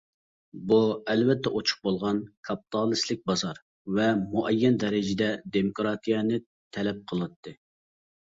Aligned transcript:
بۇ 0.69 0.77
ئەلۋەتتە 1.13 1.51
ئوچۇق 1.59 1.83
بولغان 1.87 2.21
كاپىتالىستىك 2.49 3.21
بازار 3.33 3.59
ۋە 3.99 4.09
مۇئەييەن 4.23 4.81
دەرىجىدە 4.85 5.29
دېموكراتىيەنى 5.59 6.41
تەلەپ 6.79 7.05
قىلاتتى. 7.13 7.57